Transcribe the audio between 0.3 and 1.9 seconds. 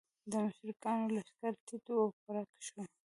د مشرکانو لښکر تیت